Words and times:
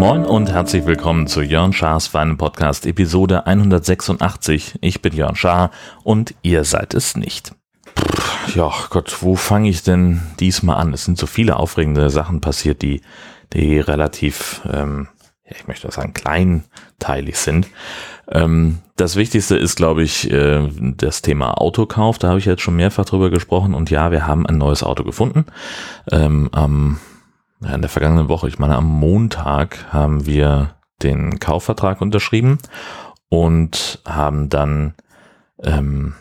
Moin 0.00 0.24
und 0.24 0.50
herzlich 0.50 0.86
willkommen 0.86 1.26
zu 1.26 1.42
Jörn 1.42 1.72
Schars 1.72 2.06
Feinen 2.06 2.38
Podcast 2.38 2.86
Episode 2.86 3.46
186. 3.46 4.78
Ich 4.80 5.02
bin 5.02 5.14
Jörn 5.14 5.36
Schaar 5.36 5.70
und 6.02 6.34
ihr 6.42 6.64
seid 6.64 6.94
es 6.94 7.16
nicht. 7.16 7.52
Ja, 8.54 8.72
Gott, 8.88 9.18
wo 9.20 9.36
fange 9.36 9.68
ich 9.68 9.82
denn 9.82 10.22
diesmal 10.40 10.78
an? 10.78 10.92
Es 10.92 11.04
sind 11.04 11.18
so 11.18 11.26
viele 11.26 11.56
aufregende 11.56 12.10
Sachen 12.10 12.40
passiert, 12.40 12.82
die, 12.82 13.02
die 13.52 13.78
relativ, 13.78 14.62
ähm, 14.72 15.08
ich 15.44 15.68
möchte 15.68 15.92
sagen, 15.92 16.14
kleinteilig 16.14 17.36
sind. 17.36 17.68
Ähm, 18.30 18.78
das 18.96 19.16
Wichtigste 19.16 19.56
ist, 19.56 19.76
glaube 19.76 20.02
ich, 20.02 20.30
äh, 20.30 20.68
das 20.96 21.22
Thema 21.22 21.60
Autokauf. 21.60 22.18
Da 22.18 22.28
habe 22.28 22.38
ich 22.38 22.44
jetzt 22.44 22.62
schon 22.62 22.76
mehrfach 22.76 23.04
drüber 23.04 23.30
gesprochen 23.30 23.74
und 23.74 23.90
ja, 23.90 24.10
wir 24.10 24.26
haben 24.26 24.46
ein 24.46 24.58
neues 24.58 24.82
Auto 24.82 25.04
gefunden. 25.04 25.46
Ähm, 26.10 26.48
am 26.52 27.00
in 27.62 27.82
der 27.82 27.90
vergangenen 27.90 28.28
Woche, 28.28 28.48
ich 28.48 28.58
meine 28.58 28.76
am 28.76 28.86
Montag, 28.86 29.92
haben 29.92 30.24
wir 30.24 30.76
den 31.02 31.38
Kaufvertrag 31.40 32.00
unterschrieben 32.00 32.58
und 33.28 34.00
haben 34.06 34.48
dann 34.48 34.94
ähm, 35.62 36.14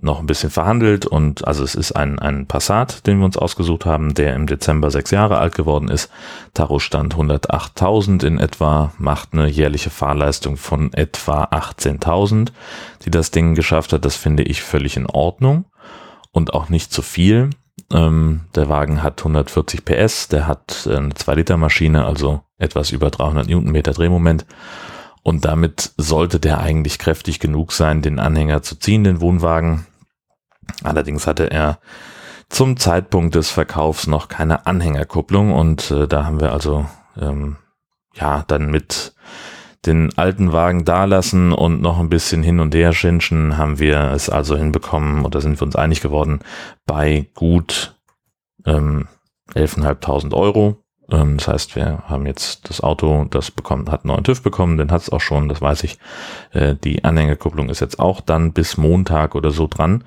noch 0.00 0.20
ein 0.20 0.26
bisschen 0.26 0.50
verhandelt 0.50 1.06
und 1.06 1.46
also 1.46 1.64
es 1.64 1.74
ist 1.74 1.92
ein, 1.92 2.18
ein 2.18 2.46
Passat, 2.46 3.06
den 3.06 3.18
wir 3.18 3.24
uns 3.24 3.36
ausgesucht 3.36 3.86
haben, 3.86 4.14
der 4.14 4.34
im 4.34 4.46
Dezember 4.46 4.90
sechs 4.90 5.10
Jahre 5.10 5.38
alt 5.38 5.54
geworden 5.54 5.88
ist. 5.88 6.10
Tarostand 6.54 7.14
108.000 7.14 8.24
in 8.24 8.38
etwa, 8.38 8.92
macht 8.98 9.32
eine 9.32 9.48
jährliche 9.48 9.90
Fahrleistung 9.90 10.56
von 10.56 10.92
etwa 10.92 11.44
18.000, 11.44 12.52
die 13.04 13.10
das 13.10 13.30
Ding 13.30 13.54
geschafft 13.54 13.92
hat. 13.92 14.04
Das 14.04 14.16
finde 14.16 14.42
ich 14.42 14.62
völlig 14.62 14.96
in 14.96 15.06
Ordnung 15.06 15.64
und 16.32 16.54
auch 16.54 16.68
nicht 16.68 16.92
zu 16.92 17.02
viel. 17.02 17.50
Ähm, 17.92 18.42
der 18.54 18.68
Wagen 18.68 19.02
hat 19.02 19.20
140 19.20 19.84
PS, 19.84 20.28
der 20.28 20.46
hat 20.46 20.86
äh, 20.86 20.96
eine 20.96 21.14
2 21.14 21.34
Liter 21.34 21.56
Maschine, 21.56 22.04
also 22.04 22.42
etwas 22.58 22.90
über 22.92 23.10
300 23.10 23.48
Newtonmeter 23.48 23.92
Drehmoment. 23.92 24.44
Und 25.28 25.44
damit 25.44 25.92
sollte 25.98 26.40
der 26.40 26.58
eigentlich 26.60 26.98
kräftig 26.98 27.38
genug 27.38 27.72
sein, 27.72 28.00
den 28.00 28.18
Anhänger 28.18 28.62
zu 28.62 28.76
ziehen, 28.78 29.04
den 29.04 29.20
Wohnwagen. 29.20 29.86
Allerdings 30.82 31.26
hatte 31.26 31.50
er 31.50 31.80
zum 32.48 32.78
Zeitpunkt 32.78 33.34
des 33.34 33.50
Verkaufs 33.50 34.06
noch 34.06 34.28
keine 34.28 34.64
Anhängerkupplung 34.64 35.52
und 35.52 35.90
äh, 35.90 36.08
da 36.08 36.24
haben 36.24 36.40
wir 36.40 36.54
also 36.54 36.86
ähm, 37.20 37.58
ja 38.14 38.42
dann 38.46 38.70
mit 38.70 39.12
den 39.84 40.16
alten 40.16 40.52
Wagen 40.54 40.86
dalassen 40.86 41.52
und 41.52 41.82
noch 41.82 41.98
ein 41.98 42.08
bisschen 42.08 42.42
hin 42.42 42.58
und 42.58 42.74
her 42.74 42.94
schinschen, 42.94 43.58
haben 43.58 43.78
wir 43.78 44.12
es 44.12 44.30
also 44.30 44.56
hinbekommen 44.56 45.26
oder 45.26 45.42
sind 45.42 45.60
wir 45.60 45.66
uns 45.66 45.76
einig 45.76 46.00
geworden 46.00 46.40
bei 46.86 47.28
gut 47.34 47.98
ähm, 48.64 49.08
11.500 49.54 50.32
Euro. 50.32 50.82
Ähm, 51.10 51.38
das 51.38 51.48
heißt, 51.48 51.76
wir 51.76 52.04
haben 52.06 52.26
jetzt 52.26 52.68
das 52.68 52.80
Auto, 52.80 53.26
das 53.30 53.50
bekommt, 53.50 53.90
hat 53.90 54.04
einen 54.04 54.12
neuen 54.12 54.24
TÜV 54.24 54.42
bekommen, 54.42 54.78
den 54.78 54.90
hat 54.90 55.02
es 55.02 55.10
auch 55.10 55.20
schon, 55.20 55.48
das 55.48 55.60
weiß 55.60 55.84
ich. 55.84 55.98
Äh, 56.52 56.74
die 56.76 57.04
Anhängerkupplung 57.04 57.68
ist 57.68 57.80
jetzt 57.80 57.98
auch 57.98 58.20
dann 58.20 58.52
bis 58.52 58.76
Montag 58.76 59.34
oder 59.34 59.50
so 59.50 59.66
dran. 59.66 60.04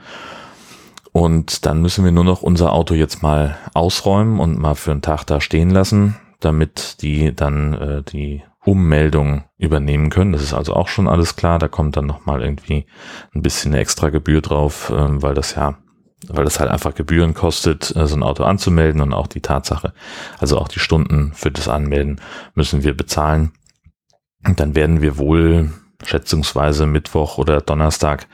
Und 1.12 1.66
dann 1.66 1.82
müssen 1.82 2.06
wir 2.06 2.12
nur 2.12 2.24
noch 2.24 2.42
unser 2.42 2.72
Auto 2.72 2.94
jetzt 2.94 3.22
mal 3.22 3.58
ausräumen 3.74 4.40
und 4.40 4.58
mal 4.58 4.76
für 4.76 4.92
einen 4.92 5.02
Tag 5.02 5.26
da 5.26 5.42
stehen 5.42 5.70
lassen, 5.70 6.16
damit 6.40 7.02
die 7.02 7.36
dann 7.36 7.74
äh, 7.74 8.04
die 8.04 8.44
Ummeldung 8.64 9.44
übernehmen 9.58 10.10
können. 10.10 10.32
Das 10.32 10.44
ist 10.44 10.54
also 10.54 10.74
auch 10.74 10.88
schon 10.88 11.08
alles 11.08 11.36
klar. 11.36 11.60
Da 11.60 11.68
kommt 11.68 11.98
dann 11.98 12.06
nochmal 12.06 12.42
irgendwie 12.42 12.86
ein 13.34 13.42
bisschen 13.42 13.74
eine 13.74 13.82
extra 13.82 14.10
Gebühr 14.10 14.42
drauf, 14.42 14.94
ähm, 14.96 15.22
weil 15.22 15.34
das 15.34 15.56
ja, 15.56 15.78
weil 16.28 16.44
das 16.44 16.60
halt 16.60 16.70
einfach 16.70 16.96
Gebühren 16.96 17.34
kostet, 17.34 17.96
äh, 17.96 18.08
so 18.08 18.16
ein 18.16 18.24
Auto 18.24 18.44
anzumelden 18.44 19.02
und 19.02 19.14
auch 19.14 19.28
die 19.28 19.42
Tatsache, 19.42 19.94
also 20.40 20.58
auch 20.58 20.68
die 20.68 20.80
Stunden 20.80 21.34
für 21.34 21.52
das 21.52 21.68
Anmelden 21.68 22.22
müssen 22.56 22.84
wir 22.84 22.96
bezahlen. 22.96 23.52
Und 24.46 24.60
dann 24.60 24.76
werden 24.76 25.02
wir 25.02 25.18
wohl 25.18 25.72
schätzungsweise 26.04 26.88
Mittwoch 26.88 27.38
oder 27.38 27.62
Donnerstag 27.62 28.28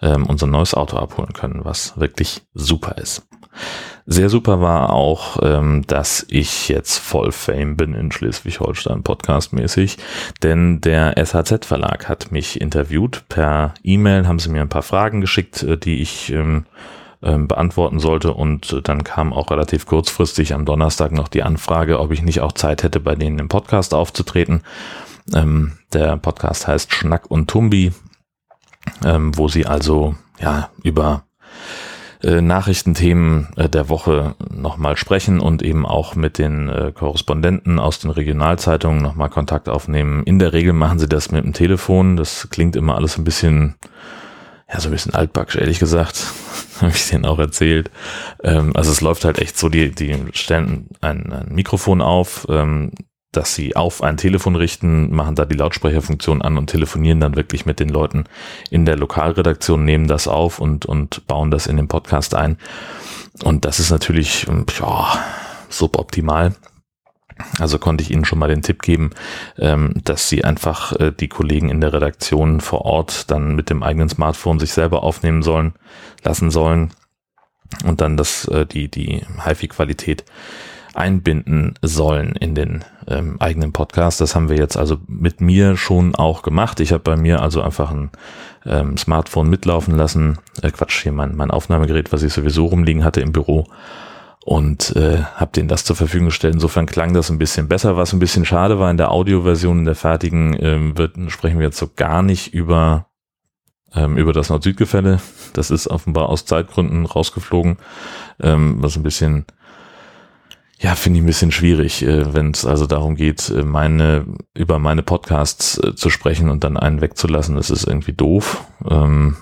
ähm, 0.00 0.26
unser 0.26 0.46
neues 0.46 0.74
Auto 0.74 0.96
abholen 0.96 1.32
können, 1.34 1.64
was 1.64 1.98
wirklich 1.98 2.42
super 2.54 2.96
ist. 2.98 3.26
Sehr 4.06 4.28
super 4.28 4.60
war 4.60 4.90
auch, 4.90 5.38
ähm, 5.42 5.84
dass 5.86 6.24
ich 6.28 6.68
jetzt 6.68 6.98
voll 6.98 7.32
Fame 7.32 7.76
bin 7.76 7.94
in 7.94 8.10
Schleswig-Holstein 8.10 9.02
podcastmäßig, 9.02 9.98
denn 10.42 10.80
der 10.80 11.14
SHZ 11.16 11.64
Verlag 11.64 12.08
hat 12.08 12.32
mich 12.32 12.60
interviewt 12.60 13.24
per 13.28 13.74
E-Mail, 13.82 14.26
haben 14.26 14.38
sie 14.38 14.48
mir 14.48 14.62
ein 14.62 14.68
paar 14.68 14.82
Fragen 14.82 15.20
geschickt, 15.20 15.62
äh, 15.62 15.76
die 15.76 16.00
ich 16.00 16.32
ähm, 16.32 16.64
ähm, 17.22 17.48
beantworten 17.48 18.00
sollte 18.00 18.32
und 18.32 18.72
äh, 18.72 18.82
dann 18.82 19.04
kam 19.04 19.34
auch 19.34 19.50
relativ 19.50 19.84
kurzfristig 19.84 20.54
am 20.54 20.64
Donnerstag 20.64 21.12
noch 21.12 21.28
die 21.28 21.42
Anfrage, 21.42 22.00
ob 22.00 22.12
ich 22.12 22.22
nicht 22.22 22.40
auch 22.40 22.52
Zeit 22.52 22.82
hätte, 22.82 22.98
bei 22.98 23.14
denen 23.14 23.38
im 23.38 23.48
Podcast 23.48 23.92
aufzutreten. 23.92 24.62
Ähm, 25.34 25.72
der 25.92 26.16
Podcast 26.16 26.66
heißt 26.66 26.94
Schnack 26.94 27.30
und 27.30 27.50
Tumbi, 27.50 27.92
ähm, 29.04 29.36
wo 29.36 29.48
sie 29.48 29.66
also 29.66 30.14
ja 30.40 30.70
über 30.82 31.24
äh, 32.22 32.40
Nachrichtenthemen 32.40 33.48
äh, 33.56 33.68
der 33.68 33.90
Woche 33.90 34.34
nochmal 34.50 34.96
sprechen 34.96 35.40
und 35.40 35.62
eben 35.62 35.84
auch 35.84 36.14
mit 36.14 36.38
den 36.38 36.92
Korrespondenten 36.94 37.78
aus 37.78 37.98
den 37.98 38.10
Regionalzeitungen 38.10 39.02
nochmal 39.02 39.28
Kontakt 39.28 39.68
aufnehmen. 39.68 40.24
In 40.24 40.38
der 40.38 40.54
Regel 40.54 40.72
machen 40.72 40.98
sie 40.98 41.08
das 41.08 41.30
mit 41.30 41.44
dem 41.44 41.52
Telefon. 41.52 42.16
Das 42.16 42.48
klingt 42.50 42.76
immer 42.76 42.94
alles 42.94 43.18
ein 43.18 43.24
bisschen, 43.24 43.74
ja, 44.72 44.80
so 44.80 44.88
ein 44.88 44.92
bisschen 44.92 45.14
altbacksch, 45.14 45.56
ehrlich 45.56 45.78
gesagt. 45.78 46.26
Habe 46.80 46.92
ich 46.92 47.08
denen 47.08 47.26
auch 47.26 47.38
erzählt. 47.38 47.90
Ähm, 48.42 48.74
also 48.74 48.90
es 48.90 49.00
läuft 49.00 49.24
halt 49.24 49.38
echt 49.38 49.58
so, 49.58 49.68
die, 49.68 49.90
die 49.90 50.16
stellen 50.32 50.88
ein, 51.00 51.32
ein 51.32 51.54
Mikrofon 51.54 52.00
auf, 52.00 52.46
ähm, 52.48 52.92
dass 53.32 53.54
sie 53.54 53.76
auf 53.76 54.02
ein 54.02 54.16
Telefon 54.16 54.56
richten, 54.56 55.14
machen 55.14 55.36
da 55.36 55.44
die 55.44 55.56
Lautsprecherfunktion 55.56 56.42
an 56.42 56.58
und 56.58 56.68
telefonieren 56.68 57.20
dann 57.20 57.36
wirklich 57.36 57.64
mit 57.64 57.78
den 57.78 57.88
Leuten 57.88 58.24
in 58.70 58.84
der 58.84 58.96
Lokalredaktion, 58.96 59.84
nehmen 59.84 60.08
das 60.08 60.26
auf 60.26 60.58
und, 60.58 60.86
und 60.86 61.26
bauen 61.26 61.50
das 61.50 61.66
in 61.66 61.76
den 61.76 61.86
Podcast 61.86 62.34
ein. 62.34 62.56
Und 63.44 63.64
das 63.64 63.78
ist 63.78 63.90
natürlich 63.90 64.46
ja, 64.80 65.24
suboptimal. 65.68 66.54
Also 67.58 67.78
konnte 67.78 68.02
ich 68.02 68.10
Ihnen 68.10 68.24
schon 68.24 68.38
mal 68.38 68.48
den 68.48 68.62
Tipp 68.62 68.82
geben, 68.82 69.10
ähm, 69.58 69.94
dass 70.04 70.28
Sie 70.28 70.44
einfach 70.44 70.92
äh, 70.92 71.12
die 71.12 71.28
Kollegen 71.28 71.68
in 71.68 71.80
der 71.80 71.92
Redaktion 71.92 72.60
vor 72.60 72.84
Ort 72.84 73.30
dann 73.30 73.54
mit 73.54 73.70
dem 73.70 73.82
eigenen 73.82 74.08
Smartphone 74.08 74.58
sich 74.58 74.72
selber 74.72 75.02
aufnehmen 75.02 75.42
sollen, 75.42 75.74
lassen 76.22 76.50
sollen 76.50 76.90
und 77.84 78.00
dann 78.00 78.16
das, 78.16 78.46
äh, 78.48 78.66
die, 78.66 78.88
die 78.88 79.22
HiFi-Qualität 79.44 80.24
einbinden 80.94 81.74
sollen 81.82 82.32
in 82.32 82.54
den 82.54 82.84
ähm, 83.06 83.36
eigenen 83.40 83.72
Podcast. 83.72 84.20
Das 84.20 84.34
haben 84.34 84.48
wir 84.48 84.56
jetzt 84.56 84.76
also 84.76 84.98
mit 85.06 85.40
mir 85.40 85.76
schon 85.76 86.14
auch 86.14 86.42
gemacht. 86.42 86.80
Ich 86.80 86.92
habe 86.92 87.02
bei 87.02 87.16
mir 87.16 87.40
also 87.42 87.62
einfach 87.62 87.90
ein 87.90 88.10
ähm, 88.66 88.96
Smartphone 88.96 89.48
mitlaufen 89.48 89.96
lassen. 89.96 90.38
Äh, 90.62 90.70
Quatsch, 90.70 91.02
hier 91.02 91.12
mein, 91.12 91.36
mein 91.36 91.50
Aufnahmegerät, 91.50 92.12
was 92.12 92.22
ich 92.22 92.32
sowieso 92.32 92.66
rumliegen 92.66 93.04
hatte 93.04 93.20
im 93.20 93.32
Büro 93.32 93.66
und 94.44 94.96
äh, 94.96 95.22
habe 95.22 95.52
denen 95.52 95.68
das 95.68 95.84
zur 95.84 95.96
Verfügung 95.96 96.26
gestellt. 96.26 96.54
Insofern 96.54 96.86
klang 96.86 97.12
das 97.12 97.30
ein 97.30 97.38
bisschen 97.38 97.68
besser. 97.68 97.96
Was 97.96 98.12
ein 98.12 98.18
bisschen 98.18 98.44
schade 98.44 98.78
war 98.78 98.90
in 98.90 98.96
der 98.96 99.10
Audioversion, 99.10 99.80
in 99.80 99.84
der 99.84 99.94
fertigen, 99.94 100.56
ähm, 100.60 100.96
wird, 100.96 101.16
sprechen 101.28 101.58
wir 101.58 101.66
jetzt 101.66 101.78
so 101.78 101.90
gar 101.94 102.22
nicht 102.22 102.54
über 102.54 103.06
ähm, 103.94 104.16
über 104.16 104.32
das 104.32 104.48
Nord-Süd-Gefälle. 104.48 105.20
Das 105.52 105.70
ist 105.70 105.88
offenbar 105.88 106.28
aus 106.28 106.44
Zeitgründen 106.44 107.06
rausgeflogen, 107.06 107.78
ähm, 108.40 108.76
was 108.80 108.96
ein 108.96 109.02
bisschen 109.02 109.46
ja, 110.82 110.94
finde 110.94 111.18
ich 111.18 111.24
ein 111.24 111.26
bisschen 111.26 111.52
schwierig, 111.52 112.02
äh, 112.02 112.32
wenn 112.32 112.52
es 112.52 112.64
also 112.64 112.86
darum 112.86 113.14
geht, 113.14 113.50
äh, 113.50 113.64
meine 113.64 114.24
über 114.54 114.78
meine 114.78 115.02
Podcasts 115.02 115.76
äh, 115.78 115.94
zu 115.94 116.08
sprechen 116.08 116.48
und 116.48 116.64
dann 116.64 116.78
einen 116.78 117.02
wegzulassen. 117.02 117.56
Das 117.56 117.68
ist 117.68 117.84
irgendwie 117.86 118.14
doof. 118.14 118.64
Ähm, 118.88 119.36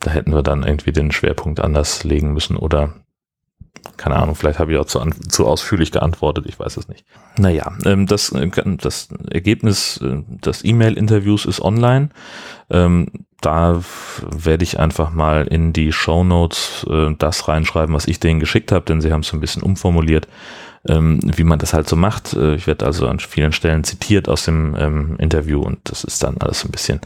da 0.00 0.10
hätten 0.10 0.34
wir 0.34 0.42
dann 0.42 0.64
irgendwie 0.64 0.92
den 0.92 1.10
Schwerpunkt 1.10 1.60
anders 1.60 2.04
legen 2.04 2.34
müssen 2.34 2.56
oder 2.56 2.92
keine 3.96 4.16
Ahnung, 4.16 4.34
vielleicht 4.34 4.58
habe 4.58 4.72
ich 4.72 4.78
auch 4.78 4.84
zu, 4.84 5.00
zu 5.28 5.46
ausführlich 5.46 5.92
geantwortet, 5.92 6.46
ich 6.46 6.58
weiß 6.58 6.76
es 6.76 6.88
nicht. 6.88 7.04
Naja, 7.38 7.72
ähm, 7.84 8.06
das, 8.06 8.34
das 8.78 9.08
Ergebnis 9.30 10.00
des 10.02 10.64
E-Mail-Interviews 10.64 11.44
ist 11.44 11.60
online. 11.60 12.10
Ähm, 12.70 13.08
da 13.40 13.82
werde 14.30 14.62
ich 14.62 14.78
einfach 14.78 15.10
mal 15.10 15.48
in 15.48 15.72
die 15.72 15.90
Show 15.90 16.22
Notes 16.22 16.86
das 17.18 17.48
reinschreiben, 17.48 17.92
was 17.92 18.06
ich 18.06 18.20
denen 18.20 18.38
geschickt 18.38 18.70
habe, 18.70 18.84
denn 18.84 19.00
sie 19.00 19.12
haben 19.12 19.22
es 19.22 19.32
ein 19.32 19.40
bisschen 19.40 19.64
umformuliert 19.64 20.28
ähm, 20.88 21.20
wie 21.22 21.44
man 21.44 21.58
das 21.58 21.74
halt 21.74 21.88
so 21.88 21.96
macht. 21.96 22.34
Äh, 22.34 22.54
ich 22.54 22.66
werde 22.66 22.86
also 22.86 23.06
an 23.06 23.20
vielen 23.20 23.52
Stellen 23.52 23.84
zitiert 23.84 24.28
aus 24.28 24.44
dem 24.44 24.76
ähm, 24.78 25.16
Interview 25.18 25.60
und 25.60 25.78
das 25.84 26.04
ist 26.04 26.22
dann 26.22 26.38
alles 26.38 26.64
ein 26.64 26.70
bisschen, 26.70 27.00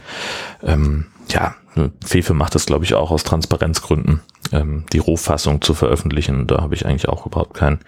ähm, 0.63 1.05
ja, 1.29 1.55
Fefe 2.03 2.33
macht 2.33 2.55
das, 2.55 2.65
glaube 2.65 2.85
ich, 2.85 2.93
auch 2.93 3.11
aus 3.11 3.23
Transparenzgründen, 3.23 4.21
ähm, 4.51 4.85
die 4.91 4.99
Rohfassung 4.99 5.61
zu 5.61 5.73
veröffentlichen. 5.73 6.47
Da 6.47 6.61
habe 6.61 6.75
ich 6.75 6.85
eigentlich 6.85 7.09
auch 7.09 7.25
überhaupt 7.25 7.53
kein, 7.53 7.79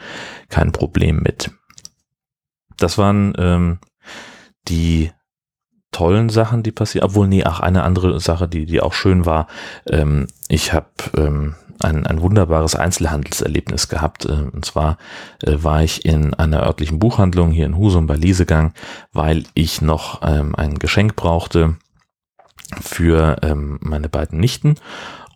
kein 0.49 0.71
Problem 0.71 1.21
mit. 1.21 1.51
Das 2.77 2.97
waren 2.97 3.33
ähm, 3.37 3.79
die 4.67 5.11
tollen 5.91 6.29
Sachen, 6.29 6.63
die 6.63 6.71
passieren. 6.71 7.05
Obwohl, 7.05 7.27
nee, 7.27 7.43
ach, 7.43 7.59
eine 7.59 7.83
andere 7.83 8.19
Sache, 8.19 8.47
die, 8.47 8.65
die 8.65 8.81
auch 8.81 8.93
schön 8.93 9.25
war. 9.25 9.47
Ähm, 9.89 10.27
ich 10.47 10.73
habe 10.73 10.87
ähm, 11.17 11.55
ein, 11.79 12.05
ein 12.05 12.21
wunderbares 12.21 12.75
Einzelhandelserlebnis 12.75 13.89
gehabt. 13.89 14.25
Äh, 14.25 14.49
und 14.53 14.65
zwar 14.65 14.97
äh, 15.43 15.55
war 15.57 15.83
ich 15.83 16.05
in 16.05 16.33
einer 16.33 16.63
örtlichen 16.63 16.99
Buchhandlung 16.99 17.51
hier 17.51 17.65
in 17.65 17.77
Husum 17.77 18.07
bei 18.07 18.15
Liesegang, 18.15 18.73
weil 19.11 19.43
ich 19.55 19.81
noch 19.81 20.21
ähm, 20.23 20.55
ein 20.55 20.77
Geschenk 20.77 21.15
brauchte 21.15 21.77
für 22.81 23.37
ähm, 23.41 23.79
meine 23.81 24.09
beiden 24.09 24.39
Nichten 24.39 24.75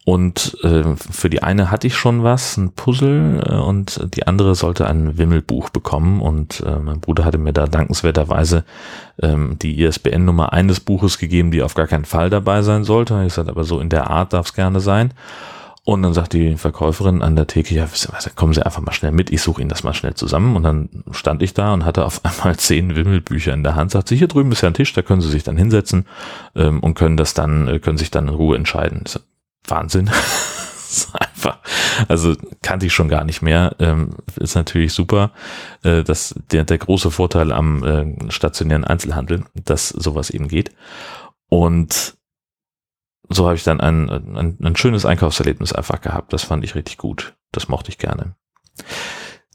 und 0.05 0.57
äh, 0.63 0.83
für 0.97 1.29
die 1.29 1.43
eine 1.43 1.71
hatte 1.71 1.87
ich 1.87 1.95
schon 1.95 2.23
was, 2.23 2.57
ein 2.57 2.73
Puzzle, 2.73 3.41
äh, 3.47 3.55
und 3.55 4.01
die 4.15 4.27
andere 4.27 4.53
sollte 4.53 4.85
ein 4.85 5.17
Wimmelbuch 5.17 5.69
bekommen. 5.69 6.19
Und 6.19 6.61
äh, 6.65 6.77
mein 6.77 6.99
Bruder 6.99 7.23
hatte 7.23 7.37
mir 7.37 7.53
da 7.53 7.67
dankenswerterweise 7.67 8.65
ähm, 9.21 9.57
die 9.61 9.81
ISBN-Nummer 9.81 10.51
eines 10.51 10.81
Buches 10.81 11.19
gegeben, 11.19 11.51
die 11.51 11.63
auf 11.63 11.73
gar 11.73 11.87
keinen 11.87 12.03
Fall 12.03 12.29
dabei 12.29 12.63
sein 12.63 12.83
sollte. 12.83 13.23
Ich 13.25 13.33
sagte, 13.33 13.51
aber 13.51 13.63
so 13.63 13.79
in 13.79 13.89
der 13.89 14.09
Art 14.09 14.33
darf 14.33 14.47
es 14.47 14.53
gerne 14.53 14.81
sein. 14.81 15.13
Und 15.85 16.01
dann 16.01 16.13
sagt 16.13 16.31
die 16.31 16.55
Verkäuferin 16.55 17.21
an 17.21 17.35
der 17.35 17.45
Theke, 17.45 17.75
ja, 17.75 17.87
kommen 18.35 18.53
Sie 18.53 18.65
einfach 18.65 18.81
mal 18.81 18.93
schnell 18.93 19.11
mit, 19.11 19.31
ich 19.31 19.41
suche 19.41 19.59
Ihnen 19.61 19.69
das 19.69 19.83
mal 19.83 19.93
schnell 19.93 20.13
zusammen. 20.13 20.55
Und 20.55 20.63
dann 20.63 20.89
stand 21.11 21.41
ich 21.41 21.53
da 21.53 21.73
und 21.73 21.83
hatte 21.83 22.05
auf 22.05 22.23
einmal 22.23 22.55
zehn 22.57 22.95
Wimmelbücher 22.95 23.53
in 23.53 23.63
der 23.63 23.75
Hand, 23.75 23.91
sagt 23.91 24.07
sie, 24.07 24.15
hier 24.15 24.29
drüben 24.29 24.51
ist 24.53 24.61
ja 24.61 24.69
ein 24.69 24.73
Tisch, 24.73 24.93
da 24.93 25.01
können 25.01 25.21
Sie 25.21 25.29
sich 25.29 25.43
dann 25.43 25.57
hinsetzen 25.57 26.05
ähm, 26.55 26.79
und 26.79 26.93
können 26.93 27.17
das 27.17 27.33
dann, 27.33 27.67
äh, 27.67 27.79
können 27.79 27.97
sich 27.97 28.11
dann 28.11 28.29
in 28.29 28.33
Ruhe 28.33 28.55
entscheiden. 28.55 29.03
Wahnsinn. 29.67 30.09
einfach, 31.13 31.59
also 32.07 32.35
kannte 32.61 32.85
ich 32.85 32.93
schon 32.93 33.09
gar 33.09 33.25
nicht 33.25 33.41
mehr. 33.41 33.75
Ähm, 33.79 34.11
ist 34.37 34.55
natürlich 34.55 34.93
super. 34.93 35.31
Äh, 35.83 36.03
dass 36.03 36.35
der, 36.51 36.63
der 36.63 36.77
große 36.77 37.11
Vorteil 37.11 37.51
am 37.51 37.83
äh, 37.83 38.31
stationären 38.31 38.85
Einzelhandel, 38.85 39.43
dass 39.53 39.89
sowas 39.89 40.29
eben 40.29 40.47
geht. 40.47 40.71
Und 41.49 42.15
so 43.29 43.45
habe 43.45 43.55
ich 43.55 43.63
dann 43.63 43.79
ein, 43.79 44.09
ein, 44.09 44.57
ein 44.61 44.75
schönes 44.75 45.05
Einkaufserlebnis 45.05 45.73
einfach 45.73 46.01
gehabt. 46.01 46.33
Das 46.33 46.43
fand 46.43 46.63
ich 46.63 46.75
richtig 46.75 46.97
gut. 46.97 47.35
Das 47.51 47.69
mochte 47.69 47.89
ich 47.89 47.97
gerne. 47.97 48.35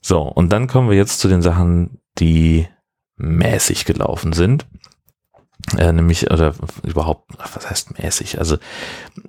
So, 0.00 0.23
und 0.23 0.50
dann 0.53 0.67
kommen 0.69 0.88
wir 0.88 0.97
jetzt 0.97 1.20
zu 1.20 1.29
den 1.29 1.43
Sachen, 1.43 2.00
die 2.19 2.67
mäßig 3.17 3.85
gelaufen 3.85 4.32
sind. 4.32 4.67
Äh, 5.76 5.93
nämlich, 5.93 6.31
oder 6.31 6.55
überhaupt, 6.82 7.32
was 7.53 7.69
heißt 7.69 7.99
mäßig? 7.99 8.38
Also 8.38 8.56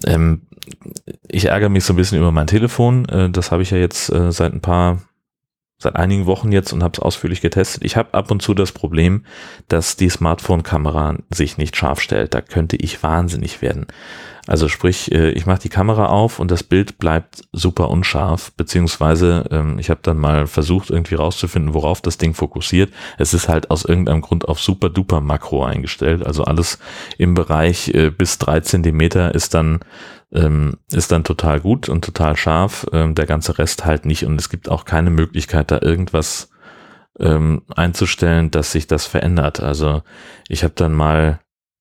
ähm, 0.05 0.47
ich 1.27 1.45
ärgere 1.45 1.69
mich 1.69 1.83
so 1.83 1.93
ein 1.93 1.97
bisschen 1.97 2.19
über 2.19 2.31
mein 2.31 2.47
Telefon. 2.47 3.05
Äh, 3.09 3.29
das 3.29 3.51
habe 3.51 3.63
ich 3.63 3.71
ja 3.71 3.77
jetzt 3.77 4.09
äh, 4.09 4.31
seit 4.31 4.53
ein 4.53 4.61
paar, 4.61 5.01
seit 5.79 5.95
einigen 5.95 6.25
Wochen 6.25 6.51
jetzt 6.51 6.73
und 6.73 6.83
habe 6.83 6.93
es 6.93 6.99
ausführlich 6.99 7.39
getestet. 7.39 7.85
Ich 7.85 7.95
habe 7.95 8.13
ab 8.13 8.29
und 8.31 8.41
zu 8.41 8.53
das 8.53 8.73
Problem, 8.73 9.23
dass 9.69 9.95
die 9.95 10.09
Smartphone-Kamera 10.09 11.15
sich 11.33 11.57
nicht 11.57 11.77
scharf 11.77 12.01
stellt. 12.01 12.33
Da 12.33 12.41
könnte 12.41 12.75
ich 12.75 13.01
wahnsinnig 13.01 13.61
werden. 13.61 13.87
Also 14.45 14.67
sprich, 14.67 15.11
äh, 15.11 15.29
ich 15.29 15.45
mache 15.45 15.61
die 15.61 15.69
Kamera 15.69 16.07
auf 16.07 16.39
und 16.39 16.49
das 16.49 16.63
Bild 16.63 16.97
bleibt 16.97 17.43
super 17.53 17.89
unscharf, 17.89 18.51
beziehungsweise 18.57 19.45
ähm, 19.51 19.77
ich 19.79 19.89
habe 19.89 19.99
dann 20.03 20.17
mal 20.17 20.47
versucht, 20.47 20.89
irgendwie 20.89 21.15
rauszufinden, 21.15 21.73
worauf 21.73 22.01
das 22.01 22.17
Ding 22.17 22.33
fokussiert. 22.33 22.91
Es 23.17 23.33
ist 23.33 23.47
halt 23.47 23.69
aus 23.69 23.85
irgendeinem 23.85 24.21
Grund 24.21 24.47
auf 24.47 24.59
super 24.59 24.89
duper 24.89 25.21
Makro 25.21 25.63
eingestellt. 25.63 26.25
Also 26.25 26.43
alles 26.43 26.79
im 27.17 27.35
Bereich 27.35 27.93
äh, 27.93 28.09
bis 28.09 28.39
drei 28.39 28.59
Zentimeter 28.61 29.35
ist 29.35 29.53
dann 29.53 29.81
ähm, 30.33 30.77
ist 30.91 31.11
dann 31.11 31.23
total 31.23 31.59
gut 31.59 31.89
und 31.89 32.05
total 32.05 32.37
scharf. 32.37 32.85
Ähm, 32.91 33.15
der 33.15 33.25
ganze 33.25 33.57
Rest 33.57 33.85
halt 33.85 34.05
nicht. 34.05 34.25
Und 34.25 34.39
es 34.39 34.49
gibt 34.49 34.69
auch 34.69 34.85
keine 34.85 35.09
Möglichkeit, 35.09 35.71
da 35.71 35.79
irgendwas 35.81 36.49
ähm, 37.19 37.63
einzustellen, 37.75 38.51
dass 38.51 38.71
sich 38.71 38.87
das 38.87 39.05
verändert. 39.05 39.59
Also 39.59 40.03
ich 40.47 40.63
habe 40.63 40.73
dann 40.75 40.93
mal 40.93 41.39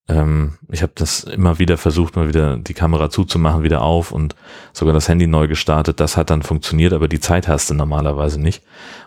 ähm, 0.08 0.54
ich 0.70 0.82
habe 0.82 0.92
das 0.94 1.24
immer 1.24 1.58
wieder 1.58 1.76
versucht, 1.76 2.16
mal 2.16 2.28
wieder 2.28 2.56
die 2.56 2.74
Kamera 2.74 3.10
zuzumachen, 3.10 3.62
wieder 3.62 3.82
auf 3.82 4.10
und 4.10 4.34
sogar 4.72 4.94
das 4.94 5.08
Handy 5.08 5.26
neu 5.26 5.48
gestartet. 5.48 6.00
Das 6.00 6.16
hat 6.16 6.30
dann 6.30 6.42
funktioniert, 6.42 6.94
aber 6.94 7.08
die 7.08 7.20
Zeit 7.20 7.46
hast 7.46 7.68
du 7.68 7.74
normalerweise 7.74 8.40
nicht. 8.40 8.62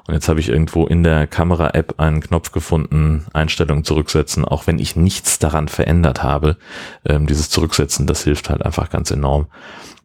Und 0.07 0.13
jetzt 0.13 0.29
habe 0.29 0.39
ich 0.39 0.49
irgendwo 0.49 0.85
in 0.85 1.03
der 1.03 1.25
Kamera-App 1.25 1.99
einen 1.99 2.21
Knopf 2.21 2.51
gefunden, 2.51 3.25
Einstellungen 3.33 3.83
zurücksetzen, 3.83 4.45
auch 4.45 4.67
wenn 4.67 4.77
ich 4.77 4.95
nichts 4.95 5.39
daran 5.39 5.67
verändert 5.67 6.21
habe. 6.21 6.57
Ähm, 7.05 7.25
dieses 7.25 7.49
Zurücksetzen, 7.49 8.05
das 8.05 8.23
hilft 8.23 8.49
halt 8.49 8.63
einfach 8.63 8.89
ganz 8.89 9.09
enorm. 9.09 9.47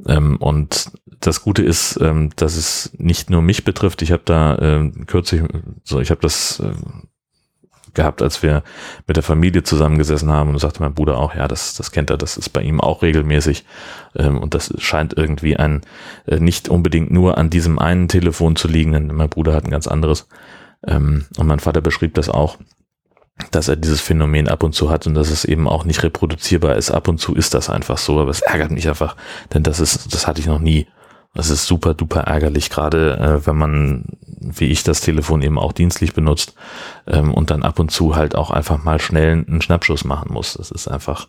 Ähm, 0.06 0.37
und 0.37 0.90
das 1.20 1.43
Gute 1.43 1.62
ist, 1.62 1.98
ähm, 2.00 2.31
dass 2.37 2.56
es 2.56 2.93
nicht 2.96 3.28
nur 3.28 3.43
mich 3.43 3.64
betrifft. 3.64 4.00
Ich 4.02 4.12
habe 4.12 4.22
da 4.25 4.58
ähm, 4.58 5.06
kürzlich, 5.06 5.43
so 5.84 6.00
ich 6.00 6.10
habe 6.10 6.20
das 6.20 6.60
äh, 6.60 6.72
gehabt, 7.96 8.22
als 8.22 8.43
wir 8.43 8.62
mit 9.08 9.16
der 9.16 9.25
Familie 9.25 9.64
zusammengesessen 9.64 10.31
haben. 10.31 10.50
Und 10.50 10.58
sagte 10.58 10.81
mein 10.81 10.94
Bruder 10.94 11.19
auch, 11.19 11.34
ja, 11.34 11.48
das, 11.48 11.75
das 11.75 11.90
kennt 11.90 12.10
er, 12.10 12.16
das 12.16 12.37
ist 12.37 12.50
bei 12.50 12.62
ihm 12.62 12.81
auch 12.81 13.02
regelmäßig. 13.02 13.64
Ähm, 14.14 14.38
und 14.38 14.54
das 14.54 14.72
scheint 14.78 15.14
irgendwie 15.16 15.56
ein, 15.56 15.82
äh, 16.26 16.38
nicht 16.38 16.69
unbedingt 16.69 17.10
nur 17.10 17.37
an 17.38 17.50
diesem 17.50 17.78
einen 17.78 18.06
Telefon 18.06 18.54
zu 18.54 18.69
liegen, 18.69 18.93
denn 18.93 19.08
mein 19.08 19.28
Bruder 19.28 19.52
hat 19.52 19.64
ein 19.64 19.70
ganz 19.70 19.88
anderes. 19.88 20.28
Ähm, 20.87 21.26
und 21.37 21.46
mein 21.48 21.60
Vater 21.60 21.81
beschrieb 21.81 22.14
das 22.14 22.28
auch 22.28 22.58
dass 23.50 23.69
er 23.69 23.76
dieses 23.76 24.00
Phänomen 24.00 24.48
ab 24.48 24.62
und 24.62 24.75
zu 24.75 24.90
hat 24.90 25.06
und 25.06 25.14
dass 25.14 25.31
es 25.31 25.44
eben 25.44 25.69
auch 25.69 25.84
nicht 25.84 26.02
reproduzierbar 26.02 26.76
ist. 26.76 26.90
Ab 26.90 27.06
und 27.06 27.19
zu 27.19 27.34
ist 27.34 27.52
das 27.52 27.69
einfach 27.69 27.98
so, 27.98 28.19
aber 28.19 28.31
es 28.31 28.40
ärgert 28.40 28.70
mich 28.70 28.88
einfach, 28.88 29.14
denn 29.52 29.62
das 29.62 29.78
ist, 29.78 30.14
das 30.14 30.26
hatte 30.26 30.40
ich 30.40 30.46
noch 30.46 30.58
nie. 30.58 30.87
Das 31.36 31.50
ist 31.50 31.66
super 31.66 31.94
duper 31.94 32.22
ärgerlich, 32.22 32.70
gerade 32.70 33.18
äh, 33.18 33.46
wenn 33.46 33.56
man, 33.56 34.04
wie 34.26 34.66
ich, 34.66 34.82
das 34.84 35.02
Telefon 35.02 35.42
eben 35.42 35.58
auch 35.58 35.72
dienstlich 35.72 36.14
benutzt 36.14 36.54
ähm, 37.06 37.32
und 37.32 37.50
dann 37.50 37.62
ab 37.62 37.78
und 37.78 37.90
zu 37.90 38.16
halt 38.16 38.34
auch 38.34 38.50
einfach 38.50 38.82
mal 38.82 38.98
schnell 38.98 39.44
einen 39.46 39.60
Schnappschuss 39.60 40.04
machen 40.04 40.32
muss. 40.32 40.54
Das 40.54 40.70
ist 40.70 40.88
einfach, 40.88 41.28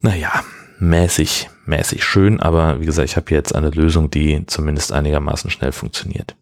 naja, 0.00 0.42
mäßig, 0.80 1.50
mäßig 1.66 2.04
schön, 2.04 2.40
aber 2.40 2.80
wie 2.80 2.86
gesagt, 2.86 3.08
ich 3.08 3.16
habe 3.16 3.30
jetzt 3.30 3.54
eine 3.54 3.70
Lösung, 3.70 4.10
die 4.10 4.44
zumindest 4.46 4.92
einigermaßen 4.92 5.50
schnell 5.50 5.72
funktioniert. 5.72 6.36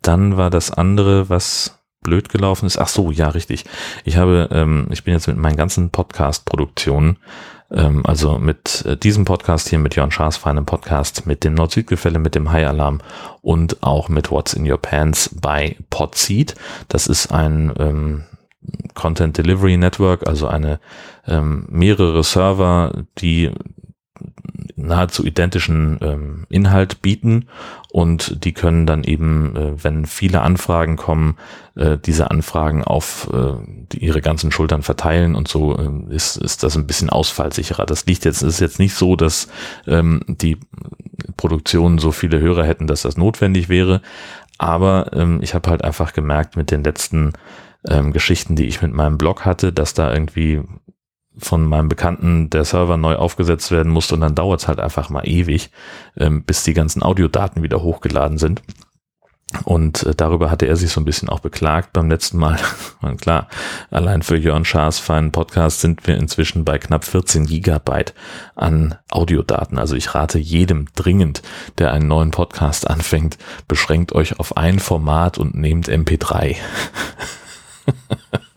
Dann 0.00 0.38
war 0.38 0.48
das 0.48 0.70
andere, 0.70 1.28
was 1.28 1.79
blöd 2.02 2.28
gelaufen 2.28 2.66
ist. 2.66 2.78
Ach 2.78 2.88
so, 2.88 3.10
ja, 3.10 3.28
richtig. 3.28 3.64
Ich 4.04 4.16
habe, 4.16 4.48
ähm, 4.52 4.86
ich 4.90 5.04
bin 5.04 5.14
jetzt 5.14 5.28
mit 5.28 5.36
meinen 5.36 5.56
ganzen 5.56 5.90
Podcast-Produktionen 5.90 7.18
ähm, 7.72 8.04
also 8.04 8.38
mit 8.38 8.84
äh, 8.86 8.96
diesem 8.96 9.24
Podcast 9.24 9.68
hier, 9.68 9.78
mit 9.78 9.96
Jörn 9.96 10.10
Schaas 10.10 10.36
feinem 10.36 10.66
Podcast, 10.66 11.26
mit 11.26 11.44
dem 11.44 11.54
Nord-Süd-Gefälle, 11.54 12.18
mit 12.18 12.34
dem 12.34 12.50
High 12.50 12.66
Alarm 12.66 13.00
und 13.42 13.82
auch 13.82 14.08
mit 14.08 14.30
What's 14.30 14.54
in 14.54 14.70
Your 14.70 14.78
Pants 14.78 15.30
bei 15.40 15.76
Podseed. 15.88 16.54
Das 16.88 17.06
ist 17.06 17.32
ein 17.32 17.72
ähm, 17.78 18.24
Content 18.94 19.38
Delivery 19.38 19.76
Network, 19.76 20.26
also 20.26 20.48
eine 20.48 20.80
ähm, 21.26 21.66
mehrere 21.70 22.24
Server, 22.24 22.92
die 23.18 23.52
nahezu 24.76 25.24
identischen 25.24 25.98
ähm, 26.00 26.46
Inhalt 26.48 27.02
bieten. 27.02 27.46
Und 27.92 28.44
die 28.44 28.52
können 28.52 28.86
dann 28.86 29.04
eben, 29.04 29.56
äh, 29.56 29.84
wenn 29.84 30.06
viele 30.06 30.42
Anfragen 30.42 30.96
kommen, 30.96 31.36
äh, 31.74 31.98
diese 31.98 32.30
Anfragen 32.30 32.84
auf 32.84 33.28
äh, 33.32 33.96
ihre 33.96 34.20
ganzen 34.20 34.52
Schultern 34.52 34.82
verteilen. 34.82 35.34
Und 35.34 35.48
so 35.48 35.76
äh, 35.76 36.14
ist, 36.14 36.36
ist 36.36 36.62
das 36.62 36.76
ein 36.76 36.86
bisschen 36.86 37.10
ausfallsicherer. 37.10 37.86
Das 37.86 38.06
liegt 38.06 38.24
jetzt, 38.24 38.42
ist 38.42 38.60
jetzt 38.60 38.78
nicht 38.78 38.94
so, 38.94 39.16
dass 39.16 39.48
ähm, 39.86 40.22
die 40.26 40.58
Produktionen 41.36 41.98
so 41.98 42.12
viele 42.12 42.38
Hörer 42.38 42.64
hätten, 42.64 42.86
dass 42.86 43.02
das 43.02 43.16
notwendig 43.16 43.68
wäre, 43.68 44.00
aber 44.60 45.12
ähm, 45.14 45.40
ich 45.42 45.54
habe 45.54 45.70
halt 45.70 45.82
einfach 45.82 46.12
gemerkt 46.12 46.54
mit 46.54 46.70
den 46.70 46.84
letzten 46.84 47.32
ähm, 47.88 48.12
Geschichten, 48.12 48.56
die 48.56 48.66
ich 48.66 48.82
mit 48.82 48.92
meinem 48.92 49.16
Blog 49.16 49.46
hatte, 49.46 49.72
dass 49.72 49.94
da 49.94 50.12
irgendwie 50.12 50.60
von 51.40 51.64
meinem 51.64 51.88
Bekannten 51.88 52.50
der 52.50 52.64
Server 52.64 52.96
neu 52.96 53.16
aufgesetzt 53.16 53.70
werden 53.70 53.92
musste 53.92 54.14
und 54.14 54.20
dann 54.20 54.34
dauert 54.34 54.60
es 54.60 54.68
halt 54.68 54.80
einfach 54.80 55.10
mal 55.10 55.26
ewig, 55.26 55.70
ähm, 56.16 56.44
bis 56.44 56.62
die 56.62 56.74
ganzen 56.74 57.02
Audiodaten 57.02 57.62
wieder 57.62 57.82
hochgeladen 57.82 58.38
sind. 58.38 58.62
Und 59.64 60.04
äh, 60.04 60.14
darüber 60.14 60.50
hatte 60.50 60.66
er 60.66 60.76
sich 60.76 60.90
so 60.90 61.00
ein 61.00 61.04
bisschen 61.04 61.28
auch 61.28 61.40
beklagt 61.40 61.92
beim 61.92 62.08
letzten 62.08 62.38
Mal. 62.38 62.56
Und 63.02 63.20
klar, 63.20 63.48
allein 63.90 64.22
für 64.22 64.36
Jörn 64.36 64.64
Schaas 64.64 65.00
feinen 65.00 65.32
Podcast 65.32 65.80
sind 65.80 66.06
wir 66.06 66.16
inzwischen 66.16 66.64
bei 66.64 66.78
knapp 66.78 67.04
14 67.04 67.46
Gigabyte 67.46 68.14
an 68.54 68.94
Audiodaten. 69.10 69.78
Also 69.78 69.96
ich 69.96 70.14
rate 70.14 70.38
jedem 70.38 70.86
dringend, 70.94 71.42
der 71.78 71.92
einen 71.92 72.06
neuen 72.06 72.30
Podcast 72.30 72.88
anfängt, 72.88 73.38
beschränkt 73.66 74.12
euch 74.12 74.38
auf 74.38 74.56
ein 74.56 74.78
Format 74.78 75.38
und 75.38 75.56
nehmt 75.56 75.88
MP3. 75.88 76.56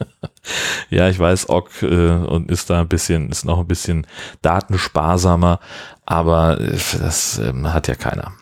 Ja, 0.90 1.10
ich 1.10 1.18
weiß, 1.18 1.50
Ock 1.50 1.70
äh, 1.82 2.10
und 2.12 2.52
ist 2.52 2.70
da 2.70 2.82
ein 2.82 2.88
bisschen, 2.88 3.30
ist 3.30 3.46
noch 3.46 3.60
ein 3.60 3.68
bisschen 3.68 4.06
datensparsamer, 4.42 5.60
aber 6.06 6.60
äh, 6.60 6.78
das 7.00 7.40
äh, 7.40 7.54
hat 7.64 7.88
ja 7.88 7.96
keiner. 7.96 8.34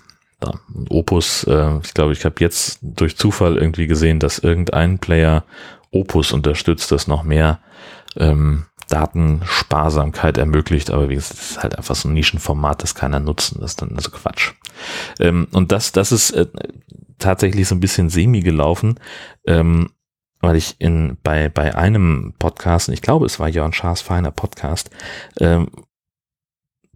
Ja, 0.44 0.54
Opus, 0.90 1.44
äh, 1.44 1.78
ich 1.84 1.94
glaube, 1.94 2.14
ich 2.14 2.26
habe 2.26 2.36
jetzt 2.40 2.80
durch 2.82 3.18
Zufall 3.18 3.58
irgendwie 3.58 3.88
gesehen, 3.88 4.20
dass 4.20 4.40
irgendein 4.40 4.98
Player 4.98 5.44
Opus 5.92 6.32
unterstützt, 6.32 6.92
das 6.92 7.08
noch 7.08 7.24
mehr 7.24 7.60
ähm, 8.18 8.66
Datensparsamkeit 8.88 10.38
ermöglicht, 10.38 10.90
aber 10.92 11.10
wie 11.10 11.16
gesagt, 11.16 11.40
das 11.40 11.52
ist 11.52 11.64
halt 11.64 11.78
einfach 11.78 11.96
so 11.96 12.10
ein 12.10 12.14
Nischenformat, 12.14 12.84
das 12.84 12.96
keiner 12.96 13.20
nutzen, 13.20 13.60
das 13.62 13.72
ist 13.72 13.82
dann 13.82 13.96
also 13.96 14.10
Quatsch. 14.10 14.54
Ähm, 15.20 15.48
und 15.52 15.72
das, 15.72 15.92
das 15.92 16.12
ist 16.12 16.32
äh, 16.32 16.48
tatsächlich 17.20 17.68
so 17.68 17.76
ein 17.76 17.80
bisschen 17.80 18.10
semi 18.10 18.42
gelaufen. 18.42 19.00
Ähm, 19.46 19.92
weil 20.42 20.56
ich 20.56 20.76
in 20.80 21.18
bei 21.24 21.50
bei 21.50 21.76
einem 21.76 22.34
Podcast, 22.40 22.90
ich 22.90 23.02
glaube, 23.02 23.26
es 23.26 23.40
war 23.40 23.48
Jörn 23.48 23.74
Schaas 23.74 24.02
feiner 24.02 24.32
Podcast, 24.32 24.90
ähm, 25.40 25.70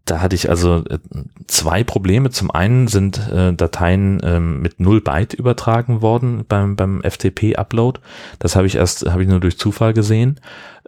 da 0.06 0.22
hatte 0.22 0.36
ich 0.36 0.50
also 0.50 0.84
äh, 0.86 1.00
zwei 1.48 1.84
Probleme. 1.84 2.30
Zum 2.30 2.52
einen 2.52 2.88
sind 2.88 3.18
äh, 3.28 3.54
Dateien 3.54 4.22
ähm, 4.24 4.62
mit 4.62 4.80
0 4.80 5.02
Byte 5.02 5.34
übertragen 5.34 6.02
worden 6.02 6.46
beim, 6.48 6.75
beim 6.75 7.02
FTP-Upload. 7.02 8.00
Das 8.38 8.56
habe 8.56 8.68
ich 8.68 8.75
erst, 8.75 9.10
habe 9.10 9.24
ich 9.24 9.28
nur 9.28 9.40
durch 9.40 9.58
Zufall 9.58 9.94
gesehen. 9.94 10.40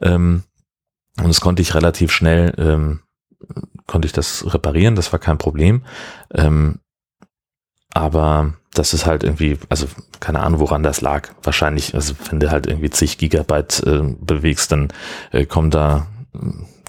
Ähm, 0.01 0.43
und 1.17 1.27
das 1.27 1.41
konnte 1.41 1.63
ich 1.63 1.73
relativ 1.73 2.11
schnell, 2.11 2.53
ähm, 2.59 2.99
konnte 3.87 4.05
ich 4.05 4.13
das 4.13 4.53
reparieren, 4.53 4.95
das 4.95 5.11
war 5.11 5.19
kein 5.19 5.39
Problem. 5.39 5.83
Ähm, 6.33 6.79
aber 7.93 8.53
das 8.73 8.93
ist 8.93 9.05
halt 9.05 9.23
irgendwie, 9.23 9.57
also 9.69 9.87
keine 10.19 10.41
Ahnung, 10.41 10.59
woran 10.59 10.83
das 10.83 11.01
lag. 11.01 11.29
Wahrscheinlich, 11.41 11.95
also 11.95 12.13
wenn 12.29 12.39
du 12.39 12.51
halt 12.51 12.67
irgendwie 12.67 12.89
zig 12.89 13.17
Gigabyte 13.17 13.83
äh, 13.85 14.15
bewegst, 14.19 14.71
dann 14.71 14.89
äh, 15.31 15.45
kommt 15.45 15.73
da 15.73 16.07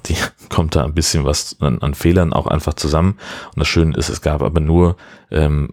die 0.06 0.16
kommt 0.48 0.76
da 0.76 0.84
ein 0.84 0.94
bisschen 0.94 1.24
was 1.24 1.56
an, 1.60 1.80
an, 1.80 1.94
Fehlern 1.94 2.32
auch 2.32 2.46
einfach 2.46 2.74
zusammen. 2.74 3.18
Und 3.48 3.60
das 3.60 3.68
Schöne 3.68 3.96
ist, 3.96 4.08
es 4.08 4.20
gab 4.20 4.42
aber 4.42 4.60
nur 4.60 4.96
ähm, 5.30 5.70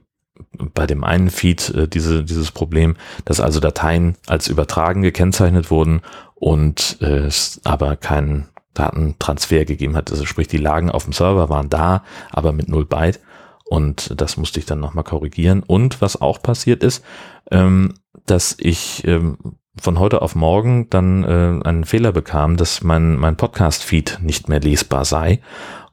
bei 0.74 0.86
dem 0.86 1.04
einen 1.04 1.30
Feed 1.30 1.70
äh, 1.70 1.88
diese, 1.88 2.24
dieses 2.24 2.52
Problem, 2.52 2.96
dass 3.26 3.40
also 3.40 3.60
Dateien 3.60 4.16
als 4.28 4.48
übertragen 4.48 5.02
gekennzeichnet 5.02 5.72
wurden 5.72 6.02
und 6.36 6.98
äh, 7.02 7.26
es 7.26 7.62
aber 7.64 7.96
keinen 7.96 8.50
Datentransfer 8.74 9.64
gegeben 9.64 9.96
hat. 9.96 10.12
Also 10.12 10.26
sprich, 10.26 10.48
die 10.48 10.58
lagen 10.58 10.92
auf 10.92 11.06
dem 11.06 11.14
Server, 11.14 11.50
waren 11.50 11.70
da, 11.70 12.04
aber 12.32 12.52
mit 12.52 12.68
0 12.68 12.86
Byte. 12.86 13.20
Und 13.68 14.20
das 14.20 14.38
musste 14.38 14.60
ich 14.60 14.66
dann 14.66 14.80
nochmal 14.80 15.04
korrigieren. 15.04 15.64
Und 15.66 16.02
was 16.02 16.22
auch 16.22 16.42
passiert 16.42 16.84
ist, 16.84 17.04
ähm, 17.52 17.96
dass 18.26 18.56
ich 18.60 19.06
ähm, 19.06 19.38
von 19.80 20.00
heute 20.00 20.22
auf 20.22 20.36
morgen 20.36 20.90
dann 20.90 21.24
äh, 21.24 21.68
einen 21.68 21.84
Fehler 21.84 22.12
bekam, 22.12 22.58
dass 22.58 22.84
mein, 22.84 23.18
mein 23.18 23.36
Podcast-Feed 23.36 24.20
nicht 24.22 24.48
mehr 24.48 24.60
lesbar 24.60 25.06
sei. 25.06 25.42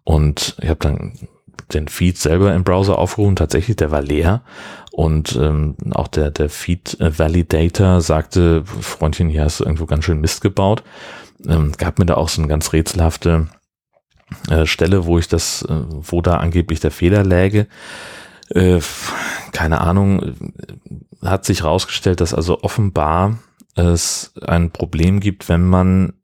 Und 0.04 0.56
ich 0.60 0.68
habe 0.68 0.78
dann 0.80 1.14
den 1.72 1.88
Feed 1.88 2.18
selber 2.18 2.54
im 2.54 2.64
Browser 2.64 2.98
aufgerufen, 2.98 3.36
tatsächlich, 3.36 3.76
der 3.76 3.90
war 3.90 4.02
leer. 4.02 4.42
Und 4.92 5.36
ähm, 5.40 5.76
auch 5.92 6.08
der, 6.08 6.30
der 6.30 6.50
Feed-Validator 6.50 8.00
sagte, 8.00 8.64
Freundchen, 8.64 9.30
hier 9.30 9.44
hast 9.44 9.60
du 9.60 9.64
irgendwo 9.64 9.86
ganz 9.86 10.04
schön 10.04 10.20
Mist 10.20 10.42
gebaut. 10.42 10.82
Ähm, 11.48 11.72
gab 11.78 11.98
mir 11.98 12.06
da 12.06 12.14
auch 12.14 12.28
so 12.28 12.40
eine 12.40 12.48
ganz 12.48 12.72
rätselhafte 12.72 13.48
äh, 14.50 14.66
Stelle, 14.66 15.06
wo 15.06 15.18
ich 15.18 15.28
das, 15.28 15.62
äh, 15.62 15.82
wo 15.88 16.22
da 16.22 16.36
angeblich 16.38 16.80
der 16.80 16.90
Fehler 16.90 17.24
läge. 17.24 17.66
Äh, 18.50 18.80
keine 19.52 19.80
Ahnung, 19.80 20.34
hat 21.22 21.44
sich 21.44 21.64
rausgestellt, 21.64 22.20
dass 22.20 22.34
also 22.34 22.62
offenbar 22.62 23.38
es 23.74 24.34
ein 24.46 24.70
Problem 24.70 25.20
gibt, 25.20 25.48
wenn 25.48 25.66
man 25.66 26.14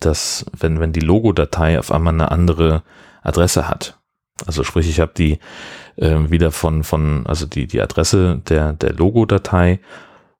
das, 0.00 0.46
wenn, 0.58 0.80
wenn 0.80 0.94
die 0.94 1.00
Logo-Datei 1.00 1.78
auf 1.78 1.92
einmal 1.92 2.14
eine 2.14 2.30
andere 2.30 2.82
Adresse 3.22 3.68
hat. 3.68 3.98
Also 4.46 4.64
sprich, 4.64 4.88
ich 4.88 5.00
habe 5.00 5.12
die 5.14 5.38
äh, 5.96 6.30
wieder 6.30 6.50
von, 6.50 6.84
von, 6.84 7.26
also 7.26 7.46
die, 7.46 7.66
die 7.66 7.80
Adresse 7.80 8.40
der, 8.48 8.72
der 8.72 8.92
Logo-Datei 8.92 9.80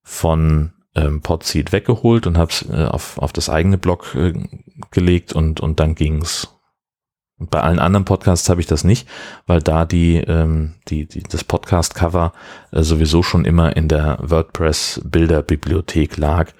von 0.02 0.72
ähm, 0.94 1.20
Podseed 1.22 1.72
weggeholt 1.72 2.26
und 2.26 2.38
habe 2.38 2.50
es 2.50 2.68
äh, 2.68 2.84
auf, 2.84 3.18
auf 3.18 3.32
das 3.32 3.48
eigene 3.48 3.78
Blog 3.78 4.14
äh, 4.14 4.32
gelegt 4.90 5.32
und, 5.32 5.60
und 5.60 5.80
dann 5.80 5.94
ging's. 5.94 6.53
Bei 7.50 7.60
allen 7.60 7.78
anderen 7.78 8.04
Podcasts 8.04 8.48
habe 8.48 8.60
ich 8.60 8.66
das 8.66 8.84
nicht, 8.84 9.08
weil 9.46 9.60
da 9.60 9.84
die, 9.84 10.16
ähm, 10.16 10.74
die, 10.88 11.06
die 11.06 11.22
das 11.22 11.44
Podcast-Cover 11.44 12.32
äh, 12.72 12.82
sowieso 12.82 13.22
schon 13.22 13.44
immer 13.44 13.76
in 13.76 13.88
der 13.88 14.18
WordPress-Bilderbibliothek 14.20 16.16
lag. 16.16 16.52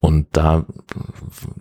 Und 0.00 0.28
da 0.32 0.64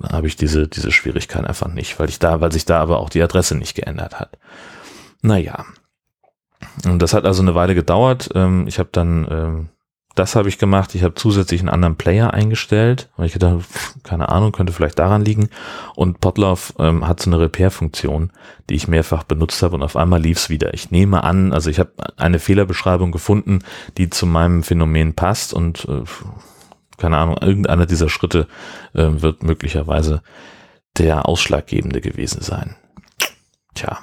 habe 0.09 0.27
ich 0.27 0.37
diese, 0.37 0.67
diese 0.67 0.91
Schwierigkeit 0.91 1.45
einfach 1.45 1.67
nicht, 1.67 1.99
weil 1.99 2.07
ich 2.07 2.19
da, 2.19 2.39
weil 2.39 2.51
sich 2.51 2.65
da 2.65 2.79
aber 2.79 2.99
auch 2.99 3.09
die 3.09 3.21
Adresse 3.21 3.55
nicht 3.55 3.75
geändert 3.75 4.19
hat. 4.19 4.37
Naja. 5.21 5.65
Und 6.85 7.01
das 7.01 7.13
hat 7.13 7.25
also 7.25 7.41
eine 7.41 7.55
Weile 7.55 7.75
gedauert. 7.75 8.29
Ähm, 8.35 8.65
ich 8.67 8.79
habe 8.79 8.89
dann 8.91 9.27
ähm, 9.29 9.69
das 10.19 10.35
habe 10.35 10.49
ich 10.49 10.57
gemacht. 10.57 10.95
Ich 10.95 11.03
habe 11.03 11.15
zusätzlich 11.15 11.61
einen 11.61 11.69
anderen 11.69 11.95
Player 11.95 12.33
eingestellt, 12.33 13.07
weil 13.15 13.27
ich 13.27 13.33
gedacht, 13.33 13.63
keine 14.03 14.27
Ahnung, 14.27 14.51
könnte 14.51 14.73
vielleicht 14.73 14.99
daran 14.99 15.23
liegen. 15.23 15.49
Und 15.95 16.19
Potlauf 16.19 16.73
ähm, 16.77 17.07
hat 17.07 17.21
so 17.21 17.29
eine 17.29 17.39
Repair-Funktion, 17.39 18.31
die 18.69 18.75
ich 18.75 18.89
mehrfach 18.89 19.23
benutzt 19.23 19.63
habe 19.63 19.75
und 19.75 19.81
auf 19.81 19.95
einmal 19.95 20.21
lief 20.21 20.37
es 20.37 20.49
wieder. 20.49 20.73
Ich 20.73 20.91
nehme 20.91 21.23
an, 21.23 21.53
also 21.53 21.69
ich 21.69 21.79
habe 21.79 21.93
eine 22.17 22.39
Fehlerbeschreibung 22.39 23.13
gefunden, 23.13 23.59
die 23.97 24.09
zu 24.09 24.25
meinem 24.25 24.61
Phänomen 24.61 25.13
passt 25.13 25.53
und 25.53 25.85
äh, 25.85 26.03
keine 26.97 27.17
Ahnung, 27.17 27.37
irgendeiner 27.37 27.85
dieser 27.85 28.09
Schritte 28.09 28.47
äh, 28.93 29.05
wird 29.07 29.41
möglicherweise 29.41 30.21
der 30.97 31.29
ausschlaggebende 31.29 32.01
gewesen 32.01 32.41
sein. 32.41 32.75
Tja. 33.73 33.99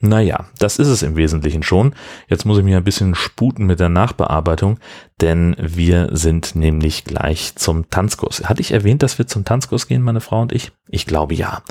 Naja, 0.00 0.44
das 0.58 0.78
ist 0.78 0.88
es 0.88 1.02
im 1.02 1.16
Wesentlichen 1.16 1.62
schon. 1.62 1.94
Jetzt 2.28 2.44
muss 2.44 2.58
ich 2.58 2.64
mich 2.64 2.74
ein 2.74 2.84
bisschen 2.84 3.14
sputen 3.14 3.64
mit 3.64 3.80
der 3.80 3.88
Nachbearbeitung, 3.88 4.78
denn 5.22 5.56
wir 5.58 6.10
sind 6.12 6.54
nämlich 6.54 7.04
gleich 7.04 7.56
zum 7.56 7.88
Tanzkurs. 7.88 8.44
Hatte 8.44 8.60
ich 8.60 8.72
erwähnt, 8.72 9.02
dass 9.02 9.16
wir 9.16 9.26
zum 9.26 9.44
Tanzkurs 9.44 9.86
gehen, 9.86 10.02
meine 10.02 10.20
Frau 10.20 10.42
und 10.42 10.52
ich? 10.52 10.72
Ich 10.88 11.06
glaube 11.06 11.34
ja. 11.34 11.62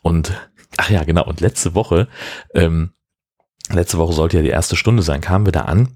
Und, 0.00 0.32
ach 0.76 0.90
ja, 0.90 1.02
genau, 1.02 1.24
und 1.26 1.40
letzte 1.40 1.74
Woche 1.74 2.06
ähm, 2.54 2.92
letzte 3.70 3.98
Woche 3.98 4.12
sollte 4.12 4.36
ja 4.36 4.42
die 4.42 4.48
erste 4.48 4.76
Stunde 4.76 5.02
sein, 5.02 5.20
kamen 5.20 5.46
wir 5.46 5.52
da 5.52 5.62
an 5.62 5.88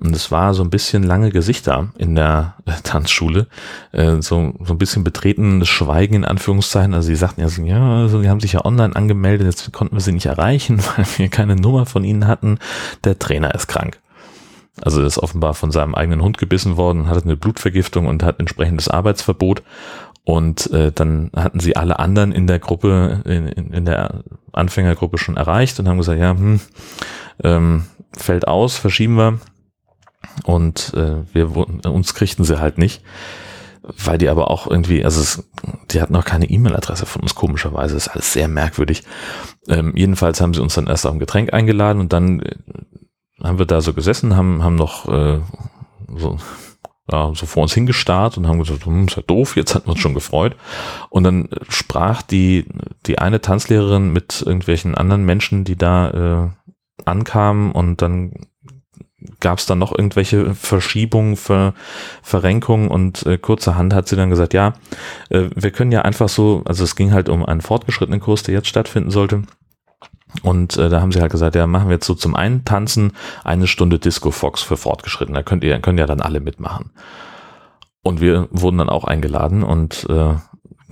und 0.00 0.14
es 0.16 0.30
war 0.30 0.54
so 0.54 0.62
ein 0.62 0.70
bisschen 0.70 1.02
lange 1.02 1.30
Gesichter 1.30 1.92
in 1.98 2.14
der 2.14 2.54
äh, 2.66 2.72
Tanzschule, 2.82 3.46
äh, 3.92 4.20
so, 4.20 4.54
so 4.64 4.74
ein 4.74 4.78
bisschen 4.78 5.04
betretenes 5.04 5.68
Schweigen 5.68 6.14
in 6.14 6.24
Anführungszeichen. 6.24 6.94
Also 6.94 7.08
sie 7.08 7.16
sagten 7.16 7.42
ja 7.42 7.48
so, 7.48 7.62
ja, 7.62 7.98
also 7.98 8.22
die 8.22 8.28
haben 8.28 8.40
sich 8.40 8.54
ja 8.54 8.64
online 8.64 8.96
angemeldet, 8.96 9.46
jetzt 9.46 9.72
konnten 9.72 9.96
wir 9.96 10.00
sie 10.00 10.12
nicht 10.12 10.26
erreichen, 10.26 10.78
weil 10.96 11.06
wir 11.16 11.28
keine 11.28 11.56
Nummer 11.56 11.86
von 11.86 12.04
ihnen 12.04 12.26
hatten. 12.26 12.58
Der 13.04 13.18
Trainer 13.18 13.54
ist 13.54 13.68
krank. 13.68 14.00
Also 14.82 15.02
ist 15.02 15.18
offenbar 15.18 15.54
von 15.54 15.70
seinem 15.70 15.94
eigenen 15.94 16.22
Hund 16.22 16.38
gebissen 16.38 16.76
worden, 16.76 17.08
hatte 17.08 17.24
eine 17.24 17.36
Blutvergiftung 17.36 18.06
und 18.06 18.22
hat 18.22 18.40
entsprechendes 18.40 18.88
Arbeitsverbot. 18.88 19.62
Und 20.24 20.70
äh, 20.70 20.92
dann 20.92 21.30
hatten 21.34 21.60
sie 21.60 21.76
alle 21.76 21.98
anderen 21.98 22.32
in 22.32 22.46
der 22.46 22.58
Gruppe, 22.58 23.22
in, 23.24 23.48
in 23.72 23.84
der 23.84 24.22
Anfängergruppe 24.52 25.18
schon 25.18 25.36
erreicht 25.36 25.80
und 25.80 25.88
haben 25.88 25.98
gesagt, 25.98 26.20
ja, 26.20 26.30
hm, 26.30 26.60
ähm, 27.42 27.84
fällt 28.16 28.46
aus, 28.46 28.76
verschieben 28.76 29.16
wir. 29.16 29.38
Und 30.44 30.92
äh, 30.94 31.24
wir 31.32 31.56
uns 31.56 32.14
kriegten 32.14 32.44
sie 32.44 32.60
halt 32.60 32.78
nicht, 32.78 33.02
weil 33.82 34.18
die 34.18 34.28
aber 34.28 34.50
auch 34.50 34.66
irgendwie, 34.66 35.04
also 35.04 35.20
es, 35.20 35.48
die 35.90 36.00
hatten 36.00 36.14
auch 36.14 36.24
keine 36.24 36.48
E-Mail-Adresse 36.48 37.06
von 37.06 37.22
uns 37.22 37.34
komischerweise, 37.34 37.94
das 37.94 38.06
ist 38.06 38.12
alles 38.12 38.32
sehr 38.32 38.48
merkwürdig. 38.48 39.04
Ähm, 39.68 39.94
jedenfalls 39.96 40.40
haben 40.40 40.54
sie 40.54 40.62
uns 40.62 40.74
dann 40.74 40.86
erst 40.86 41.06
auf 41.06 41.12
ein 41.12 41.18
Getränk 41.18 41.52
eingeladen 41.52 42.00
und 42.00 42.12
dann 42.12 42.40
äh, 42.40 42.54
haben 43.42 43.58
wir 43.58 43.66
da 43.66 43.80
so 43.80 43.94
gesessen, 43.94 44.36
haben 44.36 44.62
haben 44.62 44.76
noch 44.76 45.08
äh, 45.08 45.40
so 46.14 46.38
ja, 47.10 47.32
so 47.34 47.46
vor 47.46 47.62
uns 47.62 47.74
hingestarrt 47.74 48.36
und 48.36 48.46
haben 48.46 48.58
gesagt, 48.58 48.86
hm, 48.86 49.06
ist 49.06 49.16
ja 49.16 49.22
doof, 49.22 49.56
jetzt 49.56 49.74
hatten 49.74 49.86
wir 49.86 49.92
uns 49.92 50.00
schon 50.00 50.14
gefreut. 50.14 50.56
Und 51.08 51.24
dann 51.24 51.48
sprach 51.68 52.22
die, 52.22 52.66
die 53.06 53.18
eine 53.18 53.40
Tanzlehrerin 53.40 54.12
mit 54.12 54.42
irgendwelchen 54.42 54.94
anderen 54.94 55.24
Menschen, 55.24 55.64
die 55.64 55.76
da 55.76 56.52
äh, 56.52 57.08
ankamen 57.08 57.72
und 57.72 58.02
dann 58.02 58.32
gab 59.40 59.58
es 59.58 59.66
dann 59.66 59.78
noch 59.78 59.96
irgendwelche 59.96 60.54
Verschiebungen, 60.54 61.36
Ver, 61.36 61.74
Verrenkungen 62.22 62.88
und 62.88 63.26
äh, 63.26 63.38
kurzerhand 63.38 63.94
hat 63.94 64.08
sie 64.08 64.16
dann 64.16 64.30
gesagt, 64.30 64.54
ja, 64.54 64.74
äh, 65.28 65.50
wir 65.54 65.70
können 65.70 65.92
ja 65.92 66.02
einfach 66.02 66.28
so, 66.28 66.62
also 66.64 66.84
es 66.84 66.96
ging 66.96 67.12
halt 67.12 67.28
um 67.28 67.44
einen 67.44 67.60
fortgeschrittenen 67.60 68.20
Kurs, 68.20 68.42
der 68.42 68.54
jetzt 68.54 68.68
stattfinden 68.68 69.10
sollte. 69.10 69.42
Und 70.42 70.76
äh, 70.76 70.88
da 70.88 71.00
haben 71.00 71.12
sie 71.12 71.20
halt 71.20 71.32
gesagt, 71.32 71.54
ja, 71.54 71.66
machen 71.66 71.88
wir 71.88 71.94
jetzt 71.94 72.06
so 72.06 72.14
zum 72.14 72.34
einen 72.34 72.64
tanzen 72.64 73.12
eine 73.44 73.66
Stunde 73.66 73.98
Disco 73.98 74.30
Fox 74.30 74.62
für 74.62 74.76
Fortgeschritten. 74.76 75.34
Da 75.34 75.42
könnt 75.42 75.64
ihr, 75.64 75.78
können 75.80 75.98
ja 75.98 76.06
dann 76.06 76.20
alle 76.20 76.40
mitmachen. 76.40 76.90
Und 78.02 78.20
wir 78.20 78.48
wurden 78.50 78.78
dann 78.78 78.88
auch 78.88 79.04
eingeladen 79.04 79.62
und 79.62 80.06
äh, 80.08 80.34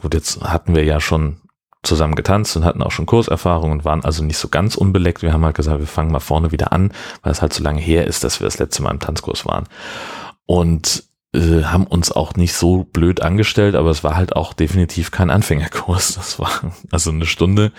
gut, 0.00 0.14
jetzt 0.14 0.42
hatten 0.42 0.74
wir 0.74 0.84
ja 0.84 1.00
schon 1.00 1.40
zusammen 1.82 2.16
getanzt 2.16 2.56
und 2.56 2.64
hatten 2.64 2.82
auch 2.82 2.90
schon 2.90 3.06
Kurserfahrung 3.06 3.70
und 3.72 3.84
waren 3.84 4.04
also 4.04 4.22
nicht 4.22 4.36
so 4.36 4.48
ganz 4.48 4.74
unbeleckt. 4.74 5.22
Wir 5.22 5.32
haben 5.32 5.44
halt 5.44 5.56
gesagt, 5.56 5.78
wir 5.78 5.86
fangen 5.86 6.12
mal 6.12 6.20
vorne 6.20 6.52
wieder 6.52 6.72
an, 6.72 6.92
weil 7.22 7.32
es 7.32 7.40
halt 7.40 7.52
so 7.52 7.62
lange 7.62 7.80
her 7.80 8.06
ist, 8.06 8.24
dass 8.24 8.40
wir 8.40 8.44
das 8.44 8.58
letzte 8.58 8.82
Mal 8.82 8.90
im 8.90 9.00
Tanzkurs 9.00 9.46
waren. 9.46 9.64
Und 10.44 11.04
äh, 11.34 11.64
haben 11.64 11.86
uns 11.86 12.10
auch 12.10 12.34
nicht 12.36 12.54
so 12.54 12.84
blöd 12.84 13.20
angestellt, 13.20 13.74
aber 13.74 13.90
es 13.90 14.02
war 14.02 14.16
halt 14.16 14.34
auch 14.34 14.54
definitiv 14.54 15.10
kein 15.10 15.28
Anfängerkurs. 15.30 16.14
Das 16.18 16.38
war 16.38 16.72
also 16.90 17.10
eine 17.10 17.26
Stunde, 17.26 17.72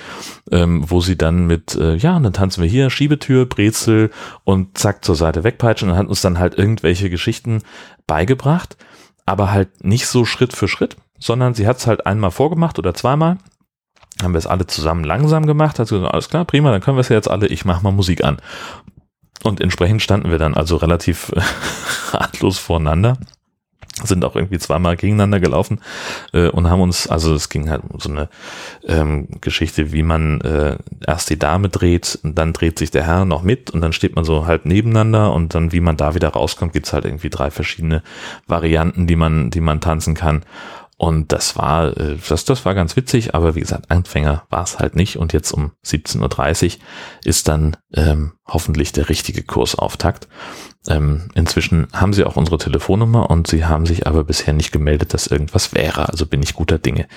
ähm, 0.52 0.84
wo 0.90 1.02
sie 1.02 1.18
dann 1.18 1.48
mit, 1.48 1.76
äh, 1.76 1.96
ja, 1.96 2.20
dann 2.20 2.34
tanzen 2.34 2.62
wir 2.62 2.70
hier, 2.70 2.90
Schiebetür, 2.90 3.48
Brezel 3.48 4.12
und 4.44 4.78
zack 4.78 5.04
zur 5.04 5.16
Seite 5.16 5.44
wegpeitschen 5.44 5.90
und 5.90 5.98
hat 5.98 6.08
uns 6.08 6.22
dann 6.22 6.38
halt 6.38 6.58
irgendwelche 6.58 7.10
Geschichten 7.10 7.64
beigebracht, 8.06 8.78
aber 9.26 9.52
halt 9.52 9.84
nicht 9.84 10.08
so 10.08 10.26
Schritt 10.26 10.54
für 10.54 10.68
Schritt, 10.68 10.98
sondern 11.18 11.56
sie 11.56 11.68
hat 11.68 11.78
es 11.78 11.88
halt 11.88 12.06
einmal 12.06 12.32
vorgemacht 12.32 12.78
oder 12.78 12.94
zweimal 12.94 13.38
haben 14.22 14.34
wir 14.34 14.40
es 14.40 14.48
alle 14.48 14.68
zusammen 14.68 15.06
langsam 15.06 15.46
gemacht, 15.46 15.80
hat 15.80 15.88
sie 15.88 15.96
gesagt, 15.96 16.14
alles 16.14 16.30
klar, 16.30 16.46
prima, 16.46 16.72
dann 16.72 16.82
können 16.82 16.98
wir 16.98 17.02
es 17.02 17.10
ja 17.10 17.16
jetzt 17.16 17.30
alle, 17.30 17.48
ich 17.48 17.64
mache 17.66 17.84
mal 17.84 17.92
Musik 17.92 18.24
an. 18.24 18.38
Und 19.44 19.62
entsprechend 19.62 20.02
standen 20.02 20.30
wir 20.30 20.38
dann 20.38 20.56
also 20.56 20.76
relativ 20.76 21.32
ratlos 22.12 22.58
voreinander 22.58 23.18
sind 24.04 24.24
auch 24.26 24.36
irgendwie 24.36 24.60
zweimal 24.60 24.96
gegeneinander 24.96 25.40
gelaufen 25.40 25.82
äh, 26.34 26.50
und 26.50 26.70
haben 26.70 26.82
uns, 26.82 27.08
also 27.08 27.34
es 27.34 27.50
ging 27.50 27.70
halt 27.70 27.84
um 27.90 28.00
so 28.00 28.10
eine 28.10 28.30
ähm, 28.88 29.28
Geschichte, 29.42 29.92
wie 29.92 30.04
man 30.04 30.42
äh, 30.42 30.78
erst 31.06 31.30
die 31.30 31.40
Dame 31.40 31.70
dreht 31.70 32.20
und 32.24 32.38
dann 32.38 32.54
dreht 32.54 32.80
sich 32.80 32.92
der 32.92 33.06
Herr 33.06 33.26
noch 33.26 33.44
mit 33.44 33.70
und 33.72 33.82
dann 33.82 33.94
steht 33.94 34.16
man 34.16 34.26
so 34.26 34.46
halt 34.46 34.66
nebeneinander 34.66 35.34
und 35.34 35.56
dann, 35.56 35.72
wie 35.72 35.82
man 35.82 35.98
da 35.98 36.16
wieder 36.16 36.30
rauskommt, 36.30 36.74
gibt's 36.74 36.94
halt 36.94 37.06
irgendwie 37.06 37.30
drei 37.30 37.52
verschiedene 37.52 38.04
Varianten, 38.48 39.08
die 39.08 39.16
man, 39.16 39.50
die 39.50 39.62
man 39.62 39.82
tanzen 39.82 40.16
kann. 40.16 40.44
Und 41.00 41.32
das 41.32 41.56
war, 41.56 41.96
äh, 41.98 42.18
das, 42.28 42.44
das 42.44 42.66
war 42.66 42.76
ganz 42.76 42.98
witzig, 42.98 43.34
aber 43.34 43.56
wie 43.56 43.62
gesagt, 43.62 43.90
Anfänger 43.90 44.44
war 44.50 44.64
es 44.64 44.80
halt 44.80 44.98
nicht. 44.98 45.16
Und 45.16 45.32
jetzt 45.32 45.54
um 45.54 45.72
17.30 45.86 46.76
Uhr 46.76 46.82
ist 47.24 47.48
dann 47.48 47.78
ähm, 47.94 48.34
hoffentlich 48.46 48.92
der 48.92 49.08
richtige 49.08 49.44
Kursauftakt. 49.44 50.28
Ähm, 50.90 51.30
inzwischen 51.36 51.88
haben 51.94 52.14
sie 52.14 52.26
auch 52.26 52.36
unsere 52.36 52.58
Telefonnummer 52.58 53.30
und 53.30 53.48
sie 53.48 53.66
haben 53.66 53.86
sich 53.86 54.08
aber 54.08 54.24
bisher 54.24 54.54
nicht 54.54 54.72
gemeldet, 54.72 55.14
dass 55.14 55.28
irgendwas 55.28 55.74
wäre. 55.74 56.10
Also 56.10 56.26
bin 56.26 56.44
ich 56.44 56.56
guter 56.56 56.80
Dinge. 56.80 57.08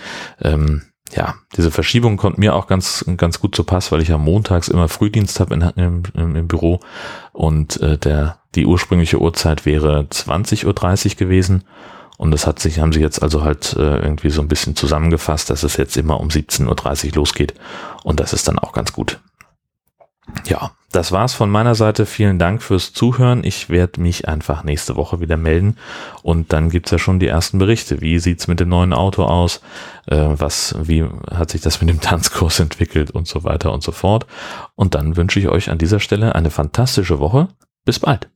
Ähm, 0.41 0.83
ja, 1.15 1.35
diese 1.57 1.71
Verschiebung 1.71 2.17
kommt 2.17 2.39
mir 2.39 2.55
auch 2.55 2.67
ganz, 2.67 3.05
ganz 3.17 3.41
gut 3.41 3.55
zu 3.55 3.65
Pass, 3.65 3.93
weil 3.93 4.01
ich 4.01 4.09
ja 4.09 4.19
montags 4.19 4.69
immer 4.69 4.89
Frühdienst 4.89 5.41
habe 5.41 5.55
im, 5.55 6.03
im, 6.15 6.37
im, 6.37 6.49
Büro 6.49 6.81
und 7.33 7.81
äh, 7.81 7.99
der, 7.99 8.39
die 8.55 8.67
ursprüngliche 8.67 9.21
Uhrzeit 9.21 9.67
wäre 9.67 10.07
20.30 10.11 10.67
Uhr 10.67 11.19
gewesen 11.19 11.65
und 12.23 12.31
das 12.31 12.47
hat 12.47 12.61
sich, 12.61 12.79
haben 12.79 12.93
sie 12.93 13.01
jetzt 13.01 13.21
also 13.21 13.43
halt 13.43 13.75
äh, 13.77 13.99
irgendwie 13.99 14.31
so 14.31 14.43
ein 14.43 14.49
bisschen 14.49 14.77
zusammengefasst, 14.77 15.51
dass 15.51 15.65
es 15.65 15.77
jetzt 15.77 15.97
immer 15.97 16.21
um 16.21 16.29
17.30 16.29 17.09
Uhr 17.09 17.15
losgeht. 17.17 17.55
Und 18.05 18.21
das 18.21 18.33
ist 18.33 18.47
dann 18.47 18.61
auch 18.61 18.73
ganz 18.73 18.93
gut. 18.93 19.21
Ja, 20.47 20.71
das 20.93 21.11
war's 21.11 21.35
von 21.35 21.51
meiner 21.51 21.75
Seite. 21.75 22.07
Vielen 22.07 22.39
Dank 22.39 22.63
fürs 22.63 22.93
Zuhören. 22.93 23.45
Ich 23.45 23.71
werde 23.71 24.01
mich 24.01 24.29
einfach 24.29 24.63
nächste 24.63 24.97
Woche 24.97 25.21
wieder 25.21 25.37
melden. 25.37 25.77
Und 26.23 26.53
dann 26.53 26.71
gibt's 26.71 26.91
ja 26.91 26.99
schon 26.99 27.19
die 27.19 27.27
ersten 27.27 27.59
Berichte. 27.59 28.01
Wie 28.01 28.19
sieht's 28.19 28.47
mit 28.47 28.61
dem 28.61 28.69
neuen 28.69 28.93
Auto 28.93 29.25
aus? 29.25 29.61
Äh, 30.07 30.17
was, 30.17 30.75
wie 30.81 31.05
hat 31.31 31.51
sich 31.51 31.63
das 31.63 31.81
mit 31.81 31.89
dem 31.89 32.01
Tanzkurs 32.01 32.61
entwickelt 32.61 33.11
und 33.11 33.27
so 33.27 33.43
weiter 33.43 33.73
und 33.73 33.83
so 33.83 33.93
fort. 33.93 34.27
Und 34.75 34.95
dann 34.95 35.17
wünsche 35.17 35.41
ich 35.41 35.49
euch 35.49 35.71
an 35.71 35.79
dieser 35.79 35.99
Stelle 35.99 36.35
eine 36.35 36.51
fantastische 36.51 37.19
Woche. 37.19 37.49
Bis 37.85 37.99
bald. 37.99 38.29